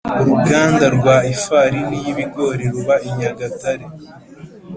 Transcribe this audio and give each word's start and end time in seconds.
Uruganda 0.21 0.85
rwa 0.95 1.15
ifarini 1.33 1.97
y’ 2.05 2.07
ibigori 2.13 2.65
ruba 2.73 2.95
I 3.07 3.09
nyagatare 3.17 3.85